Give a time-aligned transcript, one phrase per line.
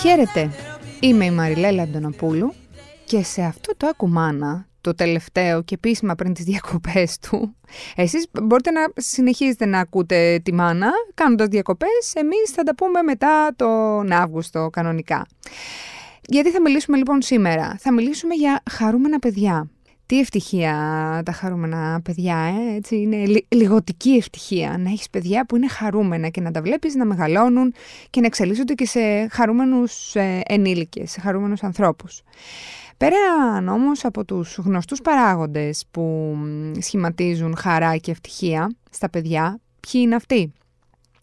[0.00, 0.50] Χαίρετε,
[1.00, 2.54] είμαι η Μαριλέλα Αντωνοπούλου
[3.04, 7.56] και σε αυτό το ακουμάνα, το τελευταίο και επίσημα πριν τις διακοπές του,
[7.96, 13.52] εσείς μπορείτε να συνεχίζετε να ακούτε τη μάνα κάνοντας διακοπές, εμείς θα τα πούμε μετά
[13.56, 15.26] τον Αύγουστο κανονικά.
[16.22, 19.68] Γιατί θα μιλήσουμε λοιπόν σήμερα, θα μιλήσουμε για χαρούμενα παιδιά.
[20.08, 20.72] Τι ευτυχία
[21.24, 26.40] τα χαρούμενα παιδιά, ε; έτσι είναι λιγοτική ευτυχία να έχεις παιδιά που είναι χαρούμενα και
[26.40, 27.72] να τα βλέπεις να μεγαλώνουν
[28.10, 32.22] και να εξελίσσονται και σε χαρούμενους ε, ενήλικες, σε χαρούμενους ανθρώπους.
[32.96, 36.36] Πέραν όμως από τους γνωστούς παράγοντες που
[36.78, 40.52] σχηματίζουν χαρά και ευτυχία στα παιδιά, ποιοι είναι αυτοί;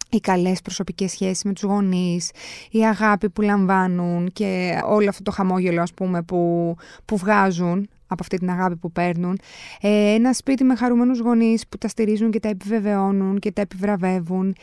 [0.09, 2.31] Οι καλές προσωπικές σχέσεις με τους γονείς,
[2.71, 8.21] η αγάπη που λαμβάνουν και όλο αυτό το χαμόγελο ας πούμε που, που βγάζουν από
[8.21, 9.39] αυτή την αγάπη που παίρνουν.
[9.81, 14.55] Ε, ένα σπίτι με χαρούμενους γονείς που τα στηρίζουν και τα επιβεβαιώνουν και τα επιβραβεύουν.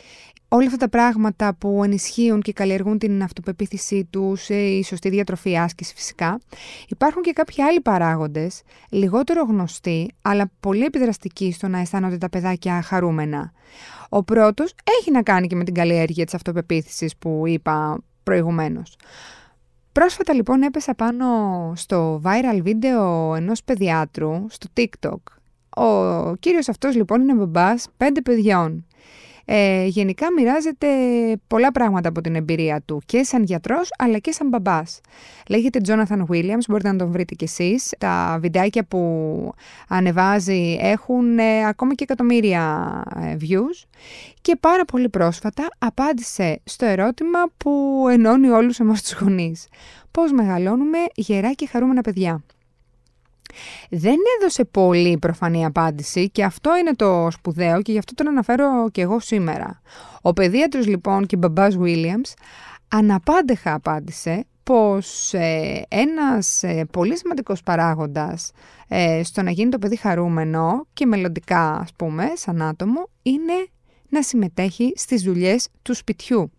[0.47, 5.57] Όλα αυτά τα πράγματα που ενισχύουν και καλλιεργούν την αυτοπεποίθησή τους, ε, η σωστή διατροφή
[5.57, 6.39] άσκηση φυσικά.
[6.87, 12.81] Υπάρχουν και κάποιοι άλλοι παράγοντες, λιγότερο γνωστοί, αλλά πολύ επιδραστικοί στο να αισθάνονται τα παιδάκια
[12.81, 13.51] χαρούμενα.
[14.09, 18.95] Ο πρώτος έχει να κάνει και με την καλλιέργεια της αυτοπεποίθησης που είπα προηγουμένως.
[19.93, 21.25] Πρόσφατα λοιπόν έπεσα πάνω
[21.75, 25.19] στο viral βίντεο ενός παιδιάτρου στο TikTok.
[25.69, 28.85] Ο κύριος αυτός λοιπόν είναι μπαμπάς πέντε παιδιών
[29.45, 30.87] ε, γενικά μοιράζεται
[31.47, 35.01] πολλά πράγματα από την εμπειρία του και σαν γιατρός αλλά και σαν μπαμπάς.
[35.49, 37.93] Λέγεται Jonathan Williams, μπορείτε να τον βρείτε κι εσείς.
[37.97, 39.53] Τα βιντεάκια που
[39.87, 43.87] ανεβάζει έχουν ε, ακόμα και εκατομμύρια ε, views
[44.41, 49.67] και πάρα πολύ πρόσφατα απάντησε στο ερώτημα που ενώνει όλους εμάς τους γονείς.
[50.11, 52.43] Πώς μεγαλώνουμε γερά και χαρούμενα παιδιά.
[53.89, 58.89] Δεν έδωσε πολύ προφανή απάντηση και αυτό είναι το σπουδαίο και γι' αυτό τον αναφέρω
[58.91, 59.81] και εγώ σήμερα.
[60.21, 62.33] Ο παιδίατρος λοιπόν και μπαμπάς Williams
[62.87, 68.51] αναπάντεχα απάντησε πως ε, ένας ε, πολύ σημαντικός παράγοντας
[68.87, 73.67] ε, στο να γίνει το παιδί χαρούμενο και μελλοντικά ας πούμε σαν άτομο είναι
[74.09, 76.51] να συμμετέχει στις δουλειές του σπιτιού.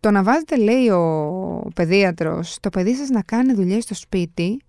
[0.00, 4.60] Το να βάζετε λέει ο παιδίατρος το παιδί σας να κάνει δουλειές στο σπίτι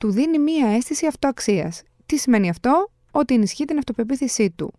[0.00, 1.82] του δίνει μία αίσθηση αυτοαξίας.
[2.06, 4.72] Τι σημαίνει αυτό; Ότι ενισχύει την αυτοπεποίθησή του.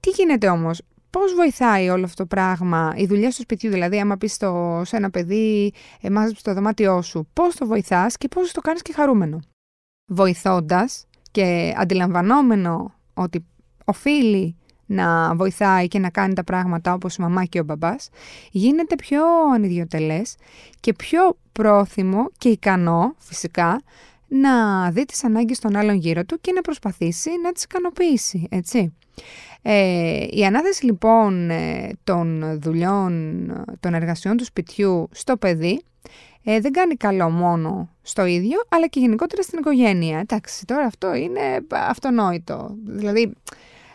[0.00, 4.16] Τι γίνεται όμως, Πώς βοηθάει όλο αυτό το πράγμα, η δουλειά στο σπιτιού, δηλαδή, άμα
[4.16, 4.32] πεις
[4.82, 8.92] σε ένα παιδί, εμά στο δωμάτιό σου, πώς το βοηθάς και πώς το κάνεις και
[8.92, 9.40] χαρούμενο;
[10.06, 13.44] Βοηθώντας και αντιλαμβανόμενο ότι
[13.84, 14.56] οφείλει
[14.86, 18.08] να βοηθάει και να κάνει τα πράγματα όπως η μαμά και ο μπαμπάς,
[18.50, 19.22] γίνεται πιο
[19.54, 20.36] ανιδιοτελές
[20.80, 23.80] και πιο πρόθυμο και ικανό φυσικά
[24.28, 28.92] να δει τις ανάγκες των άλλων γύρω του και να προσπαθήσει να τις ικανοποιήσει, έτσι.
[29.62, 33.46] Ε, η ανάθεση λοιπόν ε, των δουλειών,
[33.80, 35.82] των εργασιών του σπιτιού στο παιδί
[36.44, 40.18] ε, δεν κάνει καλό μόνο στο ίδιο, αλλά και γενικότερα στην οικογένεια.
[40.18, 41.40] Εντάξει, τώρα αυτό είναι
[41.70, 42.76] αυτονόητο.
[42.84, 43.32] Δηλαδή,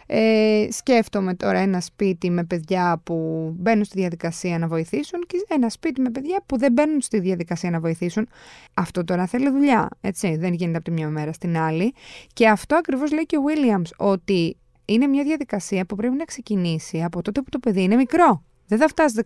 [0.08, 5.70] ε, σκέφτομαι τώρα ένα σπίτι με παιδιά που μπαίνουν στη διαδικασία να βοηθήσουν και ένα
[5.70, 8.28] σπίτι με παιδιά που δεν μπαίνουν στη διαδικασία να βοηθήσουν.
[8.74, 11.94] Αυτό τώρα θέλει δουλειά, έτσι, δεν γίνεται από τη μια μέρα στην άλλη.
[12.34, 17.04] Και αυτό ακριβώς λέει και ο Williams, ότι είναι μια διαδικασία που πρέπει να ξεκινήσει
[17.04, 18.44] από τότε που το παιδί είναι μικρό.
[18.68, 19.22] Δεν θα φτάσει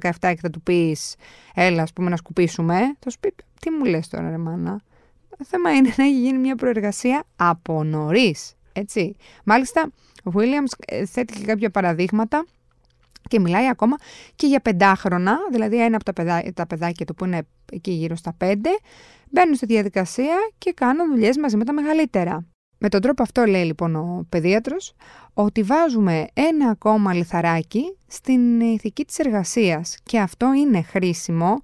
[0.00, 1.14] 16-17 και θα του πεις,
[1.54, 2.96] Έλα, ας πούμε, να σκουπίσουμε.
[2.98, 4.80] Θα σου πει, Τι μου λες τώρα, ρε μάνα.
[5.38, 8.54] Το θέμα είναι να έχει γίνει μια προεργασία από νωρίς.
[8.78, 9.16] Έτσι.
[9.44, 9.90] Μάλιστα,
[10.24, 12.44] ο Williams ε, θέτει και κάποια παραδείγματα
[13.28, 13.96] και μιλάει ακόμα
[14.34, 18.16] και για πεντάχρονα, δηλαδή ένα από τα, παιδά, τα παιδάκια του που είναι εκεί γύρω
[18.16, 18.70] στα πέντε,
[19.30, 22.46] μπαίνουν στη διαδικασία και κάνουν δουλειές μαζί με τα μεγαλύτερα.
[22.78, 24.94] Με τον τρόπο αυτό λέει λοιπόν ο παιδίατρος
[25.34, 31.60] ότι βάζουμε ένα ακόμα λιθαράκι στην ηθική της εργασίας και αυτό είναι χρήσιμο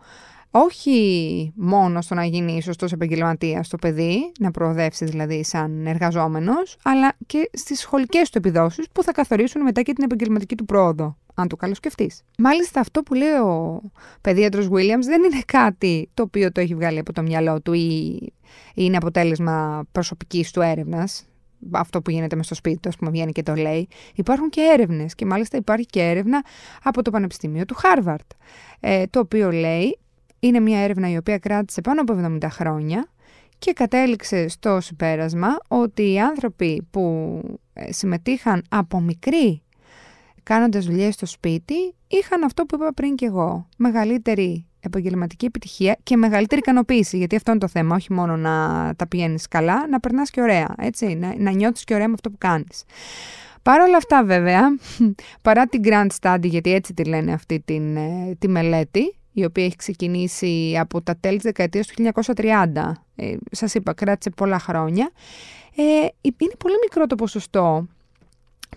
[0.56, 7.12] όχι μόνο στο να γίνει σωστός επαγγελματίας στο παιδί, να προοδεύσεις δηλαδή σαν εργαζόμενος, αλλά
[7.26, 11.48] και στις σχολικές του επιδόσεις που θα καθορίσουν μετά και την επαγγελματική του πρόοδο, αν
[11.48, 12.10] το καλοσκεφτεί.
[12.38, 13.82] Μάλιστα αυτό που λέει ο
[14.20, 18.32] παιδίατρος Williams δεν είναι κάτι το οποίο το έχει βγάλει από το μυαλό του ή
[18.74, 21.24] είναι αποτέλεσμα προσωπικής του έρευνας,
[21.70, 23.88] αυτό που γίνεται μες στο σπίτι του, ας πούμε, βγαίνει και το λέει.
[24.14, 25.14] Υπάρχουν και έρευνες.
[25.14, 26.44] Και μάλιστα υπάρχει και έρευνα
[26.82, 28.30] από το Πανεπιστήμιο του Χάρβαρτ.
[28.80, 29.98] Ε, το οποίο λέει
[30.46, 33.08] είναι μια έρευνα η οποία κράτησε πάνω από 70 χρόνια
[33.58, 37.40] και κατέληξε στο συμπέρασμα ότι οι άνθρωποι που
[37.72, 39.62] ε, συμμετείχαν από μικροί
[40.42, 46.16] κάνοντας δουλειές στο σπίτι είχαν αυτό που είπα πριν και εγώ, μεγαλύτερη επαγγελματική επιτυχία και
[46.16, 50.30] μεγαλύτερη ικανοποίηση, γιατί αυτό είναι το θέμα, όχι μόνο να τα πηγαίνεις καλά, να περνάς
[50.30, 52.84] και ωραία, έτσι, να, να νιώθεις και ωραία με αυτό που κάνεις.
[53.62, 54.60] Παρ' όλα αυτά βέβαια,
[55.42, 59.64] παρά την Grand Study, γιατί έτσι τη λένε αυτή την, ε, τη μελέτη, η οποία
[59.64, 61.94] έχει ξεκινήσει από τα τέλη της δεκαετίας του
[62.34, 62.92] 1930.
[63.16, 65.10] Ε, σας είπα, κράτησε πολλά χρόνια.
[65.76, 65.82] Ε,
[66.22, 67.86] είναι πολύ μικρό το ποσοστό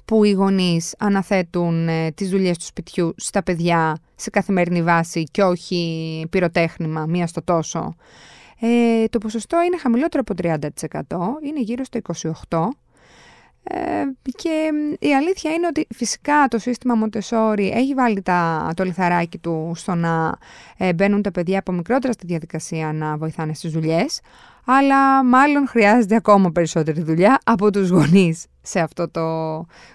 [0.05, 5.43] που οι γονείς αναθέτουν ε, τις δουλειές του σπιτιού στα παιδιά σε καθημερινή βάση και
[5.43, 7.95] όχι πυροτέχνημα, μία στο τόσο.
[8.59, 10.57] Ε, το ποσοστό είναι χαμηλότερο από 30%,
[11.43, 11.99] είναι γύρω στο
[12.49, 12.57] 28%.
[13.69, 14.03] Ε,
[14.35, 19.71] και η αλήθεια είναι ότι φυσικά το σύστημα Μοντεσόρι έχει βάλει τα, το λιθαράκι του
[19.75, 20.37] στο να
[20.77, 24.19] ε, μπαίνουν τα παιδιά από μικρότερα στη διαδικασία να βοηθάνε στις δουλειές,
[24.65, 29.21] αλλά μάλλον χρειάζεται ακόμα περισσότερη δουλειά από τους γονείς σε αυτό το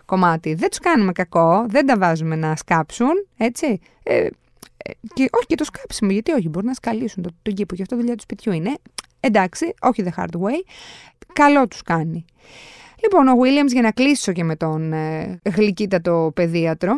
[0.05, 0.55] κομμάτι.
[0.55, 3.81] Δεν τους κάνουμε κακό, δεν τα βάζουμε να σκάψουν, έτσι.
[4.03, 4.31] Ε, ε
[5.15, 7.97] και όχι και το σκάψιμο, γιατί όχι, μπορούν να σκαλίσουν τον το κήπο, γι' αυτό
[7.97, 8.75] δουλειά του σπιτιού είναι.
[9.21, 10.61] Εντάξει, όχι the hard way,
[11.33, 12.25] καλό τους κάνει.
[13.03, 16.95] Λοιπόν, ο Williams, για να κλείσω και με τον ε, γλυκύτατο παιδίατρο,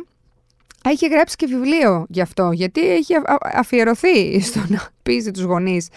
[0.84, 3.14] έχει γράψει και βιβλίο γι' αυτό, γιατί έχει
[3.52, 5.88] αφιερωθεί στο να πείσει τους γονείς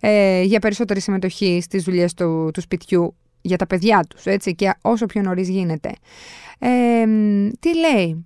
[0.00, 4.74] ε, για περισσότερη συμμετοχή στις δουλειές του, του σπιτιού για τα παιδιά τους, έτσι, και
[4.80, 5.92] όσο πιο νωρίς γίνεται.
[6.58, 7.04] Ε,
[7.60, 8.24] τι λέει,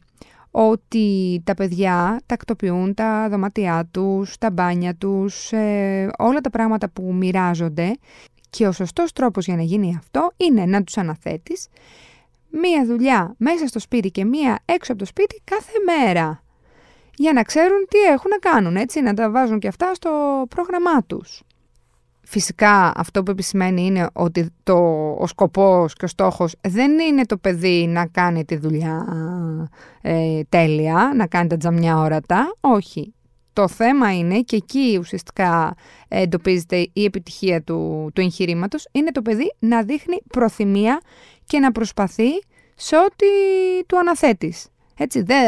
[0.50, 7.14] ότι τα παιδιά τακτοποιούν τα δωμάτια τους, τα μπάνια τους, ε, όλα τα πράγματα που
[7.14, 7.92] μοιράζονται
[8.50, 11.68] και ο σωστός τρόπος για να γίνει αυτό είναι να τους αναθέτεις
[12.50, 16.42] μία δουλειά μέσα στο σπίτι και μία έξω από το σπίτι κάθε μέρα.
[17.14, 21.02] Για να ξέρουν τι έχουν να κάνουν, έτσι, να τα βάζουν και αυτά στο πρόγραμμά
[21.06, 21.42] τους.
[22.22, 24.76] Φυσικά αυτό που επισημαίνει είναι ότι το,
[25.18, 29.06] ο σκοπός και ο στόχος δεν είναι το παιδί να κάνει τη δουλειά
[30.00, 33.14] ε, τέλεια, να κάνει τα τζαμιά όρατα, όχι.
[33.52, 35.74] Το θέμα είναι, και εκεί ουσιαστικά
[36.08, 41.00] εντοπίζεται η επιτυχία του, του εγχειρήματος, είναι το παιδί να δείχνει προθυμία
[41.44, 42.28] και να προσπαθεί
[42.74, 43.26] σε ό,τι
[43.86, 44.66] του αναθέτεις.
[44.96, 45.46] Έτσι, δεν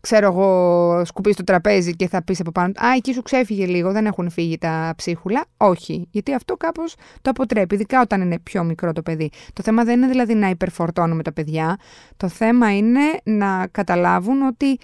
[0.00, 2.72] ξέρω εγώ, σκουπίσει το τραπέζι και θα πεις από πάνω.
[2.76, 5.44] Α, εκεί σου ξέφυγε λίγο, δεν έχουν φύγει τα ψίχουλα.
[5.56, 6.08] Όχι.
[6.10, 9.30] Γιατί αυτό κάπως το αποτρέπει, ειδικά όταν είναι πιο μικρό το παιδί.
[9.52, 11.76] Το θέμα δεν είναι δηλαδή να υπερφορτώνουμε τα παιδιά.
[12.16, 14.78] Το θέμα είναι να καταλάβουν ότι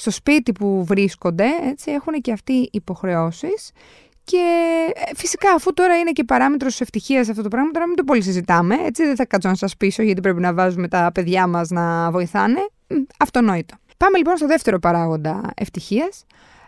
[0.00, 3.70] στο σπίτι που βρίσκονται, έτσι, έχουν και αυτοί υποχρεώσεις
[4.24, 4.44] και
[4.94, 8.22] ε, φυσικά, αφού τώρα είναι και παράμετρος ευτυχίας αυτό το πράγμα, τώρα μην το πολύ
[8.22, 8.74] συζητάμε.
[8.74, 12.10] Έτσι, δεν θα κάτσω να σας πείσω γιατί πρέπει να βάζουμε τα παιδιά μας να
[12.10, 12.58] βοηθάνε.
[13.18, 13.74] Αυτονόητο.
[13.96, 16.24] Πάμε λοιπόν στο δεύτερο παράγοντα ευτυχίας,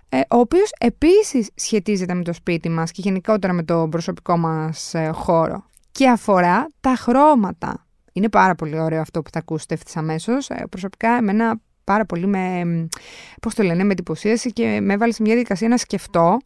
[0.09, 4.95] ε, ο οποίος επίσης σχετίζεται με το σπίτι μας και γενικότερα με το προσωπικό μας
[4.95, 5.65] ε, χώρο.
[5.93, 7.87] Και αφορά τα χρώματα.
[8.13, 10.49] Είναι πάρα πολύ ωραίο αυτό που θα ακούσετε ευθύς αμέσως.
[10.71, 11.61] Προσωπικά, εμένα
[11.93, 12.63] πάρα πολύ με,
[13.43, 16.39] πώς το λένε, με εντυπωσίασε και με έβαλε σε μια διαδικασία να σκεφτώ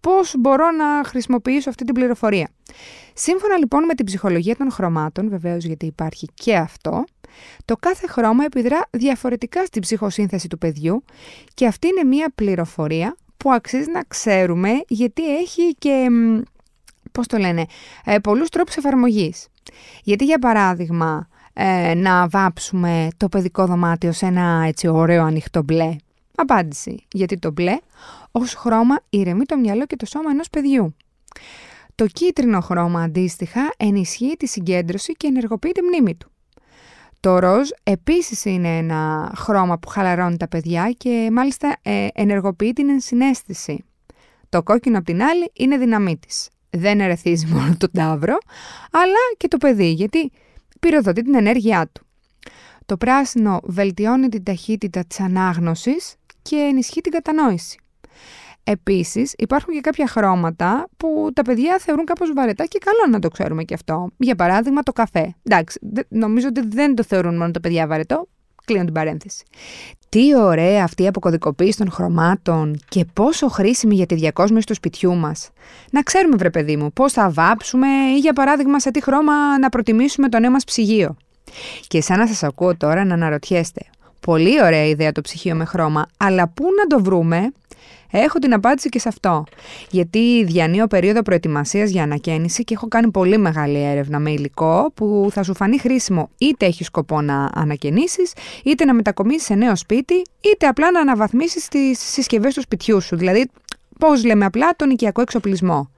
[0.00, 2.48] πώς μπορώ να χρησιμοποιήσω αυτή την πληροφορία.
[3.14, 7.04] Σύμφωνα λοιπόν με την ψυχολογία των χρωμάτων, βεβαίως γιατί υπάρχει και αυτό,
[7.64, 11.04] το κάθε χρώμα επιδρά διαφορετικά στην ψυχοσύνθεση του παιδιού
[11.54, 16.06] και αυτή είναι μια πληροφορία που αξίζει να ξέρουμε γιατί έχει και,
[17.12, 17.64] πώς το λένε,
[18.04, 19.46] ε, πολλούς τρόπους εφαρμογής.
[20.02, 21.28] Γιατί για παράδειγμα,
[21.60, 25.96] ε, να βάψουμε το παιδικό δωμάτιο σε ένα έτσι ωραίο ανοιχτό μπλε.
[26.34, 27.06] Απάντηση.
[27.12, 27.76] Γιατί το μπλε
[28.30, 30.96] ως χρώμα ηρεμεί το μυαλό και το σώμα ενός παιδιού.
[31.94, 36.30] Το κίτρινο χρώμα αντίστοιχα ενισχύει τη συγκέντρωση και ενεργοποιεί τη μνήμη του.
[37.20, 42.88] Το ροζ επίσης είναι ένα χρώμα που χαλαρώνει τα παιδιά και μάλιστα ε, ενεργοποιεί την
[42.88, 43.84] ενσυναίσθηση.
[44.48, 46.48] Το κόκκινο απ' την άλλη είναι δυναμίτης.
[46.70, 48.38] Δεν ερεθίζει μόνο τον τάβρο,
[48.90, 50.30] αλλά και το παιδί, γιατί
[50.80, 52.06] πυροδοτεί την ενέργειά του.
[52.86, 57.78] Το πράσινο βελτιώνει την ταχύτητα της ανάγνωσης και ενισχύει την κατανόηση.
[58.64, 63.28] Επίσης, υπάρχουν και κάποια χρώματα που τα παιδιά θεωρούν κάπως βαρετά και καλό να το
[63.28, 64.10] ξέρουμε και αυτό.
[64.16, 65.34] Για παράδειγμα, το καφέ.
[65.42, 68.28] Εντάξει, νομίζω ότι δεν το θεωρούν μόνο τα παιδιά βαρετό.
[68.68, 69.44] Κλείνω την παρένθεση.
[70.08, 75.14] Τι ωραία αυτή η αποκωδικοποίηση των χρωμάτων και πόσο χρήσιμη για τη διακόσμηση του σπιτιού
[75.14, 75.50] μας.
[75.90, 79.68] Να ξέρουμε, βρε παιδί μου, πώς θα βάψουμε ή για παράδειγμα σε τι χρώμα να
[79.68, 81.16] προτιμήσουμε το νέο μας ψυγείο.
[81.86, 83.80] Και σαν να σας ακούω τώρα να αναρωτιέστε,
[84.20, 87.52] πολύ ωραία ιδέα το ψυγείο με χρώμα, αλλά πού να το βρούμε,
[88.10, 89.44] Έχω την απάντηση και σε αυτό.
[89.90, 95.28] Γιατί διανύω περίοδο προετοιμασίας για ανακαίνιση και έχω κάνει πολύ μεγάλη έρευνα με υλικό που
[95.32, 98.32] θα σου φανεί χρήσιμο είτε έχει σκοπό να ανακαινήσεις,
[98.64, 103.16] είτε να μετακομίσεις σε νέο σπίτι, είτε απλά να αναβαθμίσεις τις συσκευές του σπιτιού σου.
[103.16, 103.50] Δηλαδή,
[103.98, 105.90] πώς λέμε απλά, τον οικιακό εξοπλισμό.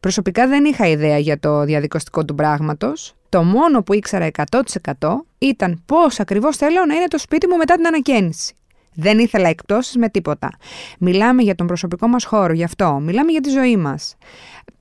[0.00, 3.14] Προσωπικά δεν είχα ιδέα για το διαδικαστικό του πράγματος.
[3.28, 7.74] Το μόνο που ήξερα 100% ήταν πώς ακριβώς θέλω να είναι το σπίτι μου μετά
[7.74, 8.54] την ανακαίνιση.
[8.94, 10.50] Δεν ήθελα εκτόσεις με τίποτα.
[10.98, 12.98] Μιλάμε για τον προσωπικό μας χώρο, γι' αυτό.
[13.02, 14.16] Μιλάμε για τη ζωή μας.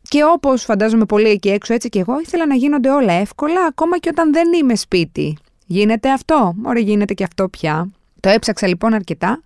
[0.01, 3.98] Και όπως φαντάζομαι πολύ εκεί έξω, έτσι και εγώ, ήθελα να γίνονται όλα εύκολα, ακόμα
[3.98, 5.38] και όταν δεν είμαι σπίτι.
[5.65, 7.91] Γίνεται αυτό; Ωραία, γίνεται και αυτό πια.
[8.24, 9.43] Το έψαξα λοιπόν αρκετά.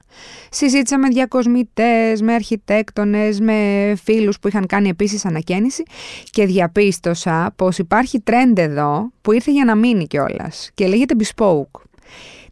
[0.49, 5.83] Συζήτησα με διακοσμητές, με αρχιτέκτονες, με φίλους που είχαν κάνει επίσης ανακαίνιση
[6.29, 11.81] και διαπίστωσα πως υπάρχει τρέντ εδώ που ήρθε για να μείνει κιόλας και λέγεται bespoke.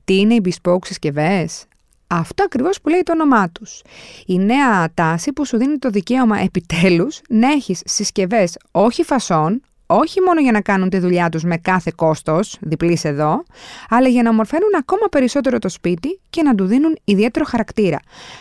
[0.03, 1.65] Τι είναι οι bespoke συσκευές,
[2.07, 3.81] αυτό ακριβώς που λέει το όνομά τους.
[4.25, 10.21] Η νέα τάση που σου δίνει το δικαίωμα επιτέλους να έχεις συσκευές όχι φασών, όχι
[10.21, 13.43] μόνο για να κάνουν τη δουλειά τους με κάθε κόστος, διπλής εδώ,
[13.89, 17.99] αλλά για να ομορφαίνουν ακόμα περισσότερο το σπίτι και να του δίνουν ιδιαίτερο χαρακτήρα,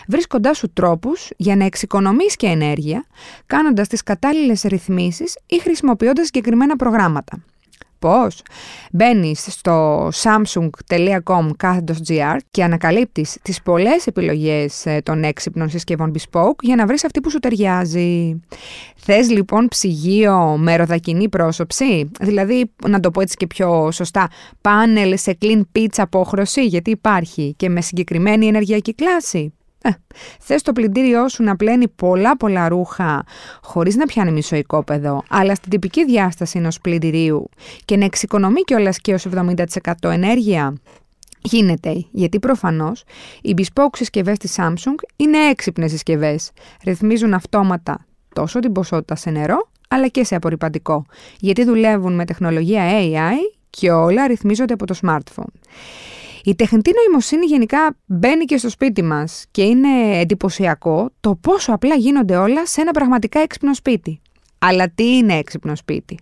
[0.08, 3.04] βρίσκοντάς σου τρόπους για να εξοικονομείς και ενέργεια,
[3.46, 7.42] κάνοντας τις κατάλληλες ρυθμίσεις ή χρησιμοποιώντας συγκεκριμένα προγράμματα.
[8.04, 8.42] Πώς;
[8.92, 11.48] Μπαίνεις στο samsung.com
[12.06, 17.20] gr και ανακαλύπτεις τις πολλές επιλογές ε, των έξυπνων συσκευών Bespoke για να βρεις αυτή
[17.20, 18.40] που σου ταιριάζει.
[18.96, 24.28] Θες λοιπόν ψυγείο με ροδακινή πρόσωψη, δηλαδή να το πω έτσι και πιο σωστά,
[24.60, 29.52] πάνελ σε clean pitch απόχρωση γιατί υπάρχει και με συγκεκριμένη ενεργειακή κλάση;
[29.86, 29.90] Ε,
[30.40, 33.24] θες το πλυντήριό σου να πλένει πολλά πολλά ρούχα
[33.62, 37.48] χωρίς να πιάνει μισό οικόπεδο, αλλά στην τυπική διάσταση ενός πλυντηρίου
[37.84, 39.64] και να εξοικονομεί κιόλας και ως 70%
[40.02, 40.74] ενέργεια.
[41.40, 43.04] Γίνεται, γιατί προφανώς
[43.42, 46.50] οι bespoke συσκευές της Samsung είναι έξυπνες συσκευές.
[46.84, 51.04] Ρυθμίζουν αυτόματα τόσο την ποσότητα σε νερό, αλλά και σε απορριπαντικό,
[51.38, 53.34] γιατί δουλεύουν με τεχνολογία AI
[53.70, 55.52] και όλα ρυθμίζονται από το smartphone.
[56.46, 61.94] Η τεχνητή νοημοσύνη γενικά μπαίνει και στο σπίτι μας και είναι εντυπωσιακό το πόσο απλά
[61.94, 64.20] γίνονται όλα σε ένα πραγματικά έξυπνο σπίτι.
[64.58, 66.18] Αλλά τι είναι έξυπνο σπίτι;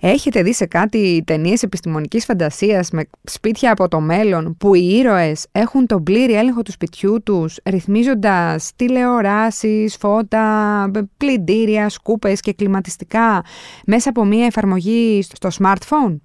[0.00, 5.46] Έχετε δει σε κάτι ταινίες επιστημονικής φαντασίας με σπίτια από το μέλλον που οι ήρωες
[5.52, 13.44] έχουν τον πλήρη έλεγχο του σπιτιού τους ρυθμίζοντας τηλεοράσεις, φώτα, πλυντήρια, σκούπες και κλιματιστικά
[13.86, 16.16] μέσα από μια εφαρμογή στο smartphone;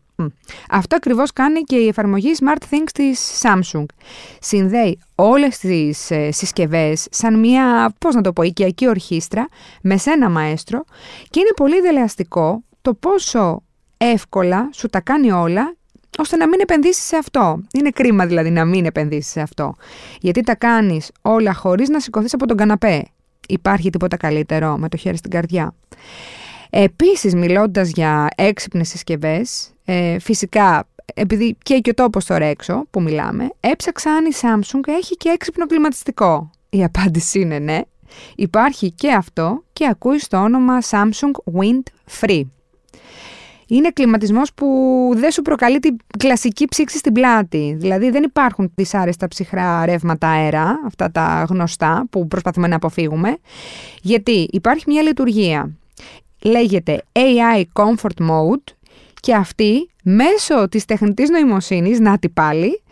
[0.69, 3.85] Αυτό ακριβώς κάνει και η εφαρμογή SmartThings της Samsung.
[4.39, 9.47] Συνδέει όλες τις ε, συσκευές σαν μια, πώς να το πω, οικιακή ορχήστρα
[9.81, 10.83] με σένα μαέστρο
[11.29, 13.63] και είναι πολύ δελεαστικό το πόσο
[13.97, 15.75] εύκολα σου τα κάνει όλα
[16.17, 17.61] ώστε να μην επενδύσεις σε αυτό.
[17.73, 19.75] Είναι κρίμα δηλαδή να μην επενδύσεις σε αυτό.
[20.19, 23.05] Γιατί τα κάνεις όλα χωρίς να σηκωθείς από τον καναπέ.
[23.47, 25.73] Υπάρχει τίποτα καλύτερο με το χέρι στην καρδιά.
[26.69, 33.01] Επίσης, μιλώντας για έξυπνες συσκευές, ε, φυσικά, επειδή και και ο τόπος τώρα έξω που
[33.01, 36.49] μιλάμε, έψαξα αν η Samsung έχει και έξυπνο κλιματιστικό.
[36.69, 37.81] Η απάντηση είναι ναι.
[38.35, 41.83] Υπάρχει και αυτό και ακούει στο όνομα Samsung Wind
[42.21, 42.43] Free.
[43.67, 44.67] Είναι κλιματισμός που
[45.15, 47.75] δεν σου προκαλεί την κλασική ψήξη στην πλάτη.
[47.79, 53.37] Δηλαδή δεν υπάρχουν δυσάρεστα ψυχρά ρεύματα αέρα, αυτά τα γνωστά που προσπαθούμε να αποφύγουμε.
[54.01, 55.71] Γιατί υπάρχει μια λειτουργία.
[56.43, 58.73] Λέγεται AI Comfort Mode
[59.23, 62.83] και αυτή μέσω της τεχνητής νοημοσύνης, να τη πάλι,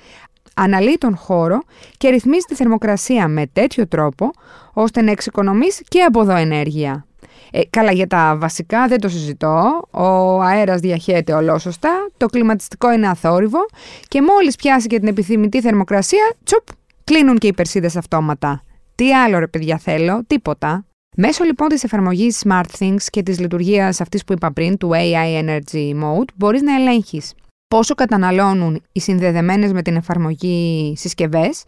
[0.56, 1.60] αναλύει τον χώρο
[1.98, 4.32] και ρυθμίζει τη θερμοκρασία με τέτοιο τρόπο
[4.74, 7.06] ώστε να εξοικονομείς και από εδώ ενέργεια.
[7.52, 13.08] Ε, καλά για τα βασικά δεν το συζητώ, ο αέρας διαχέεται ολόσωστα, το κλιματιστικό είναι
[13.08, 13.60] αθόρυβο
[14.08, 16.64] και μόλις πιάσει και την επιθυμητή θερμοκρασία, τσουπ,
[17.04, 18.64] κλείνουν και οι περσίδες αυτόματα.
[18.96, 20.86] Τι άλλο ρε παιδιά θέλω, τίποτα.
[21.18, 26.02] Μέσω λοιπόν της εφαρμογής SmartThings και της λειτουργίας αυτής που είπα πριν, του AI Energy
[26.04, 27.34] Mode, μπορείς να ελέγχεις
[27.68, 31.64] πόσο καταναλώνουν οι συνδεδεμένες με την εφαρμογή συσκευές,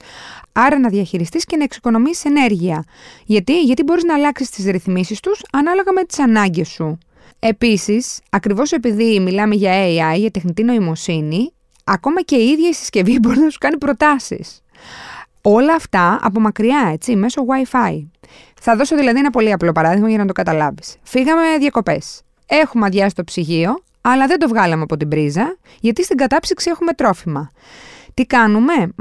[0.51, 2.83] άρα να διαχειριστείς και να εξοικονομήσεις ενέργεια.
[3.25, 6.97] Γιατί, Γιατί μπορείς να αλλάξεις τις ρυθμίσεις τους ανάλογα με τις ανάγκες σου.
[7.39, 13.19] Επίσης, ακριβώς επειδή μιλάμε για AI, για τεχνητή νοημοσύνη, ακόμα και η ίδια η συσκευή
[13.21, 14.61] μπορεί να σου κάνει προτάσεις.
[15.45, 18.05] Όλα αυτά από μακριά, έτσι, μέσω Wi-Fi.
[18.61, 20.95] Θα δώσω δηλαδή ένα πολύ απλό παράδειγμα για να το καταλάβεις.
[21.03, 22.21] Φύγαμε διακοπές.
[22.45, 26.93] Έχουμε αδειάσει το ψυγείο, αλλά δεν το βγάλαμε από την πρίζα, γιατί στην κατάψυξη έχουμε
[26.93, 27.51] τρόφιμα.
[28.13, 28.93] Τι κάνουμε;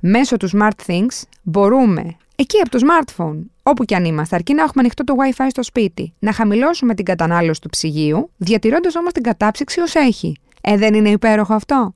[0.00, 4.80] Μέσω του SmartThings μπορούμε, εκεί από το smartphone, όπου και αν είμαστε, αρκεί να έχουμε
[4.82, 9.80] ανοιχτό το Wi-Fi στο σπίτι, να χαμηλώσουμε την κατανάλωση του ψυγείου, διατηρώντας όμως την κατάψυξη
[9.80, 10.36] ως έχει.
[10.60, 11.94] Ε, δεν είναι υπέροχο αυτό;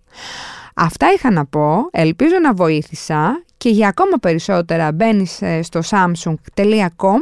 [0.74, 7.18] Αυτά είχα να πω, ελπίζω να βοήθησα και για ακόμα περισσότερα μπαίνεις ε, στο samsung.com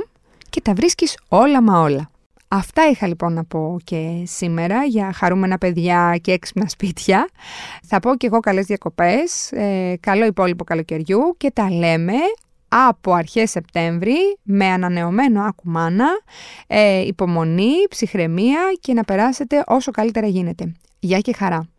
[0.51, 2.11] και τα βρίσκεις όλα μα όλα.
[2.49, 7.29] Αυτά είχα λοιπόν να πω και σήμερα για χαρούμενα παιδιά και έξυπνα σπίτια.
[7.87, 12.15] Θα πω και εγώ καλές διακοπές, ε, καλό υπόλοιπο καλοκαιριού και τα λέμε
[12.69, 16.09] από αρχές Σεπτέμβρη με ανανεωμένο ακουμάνα,
[16.67, 20.73] ε, υπομονή, ψυχραιμία και να περάσετε όσο καλύτερα γίνεται.
[20.99, 21.76] Γεια και χαρά!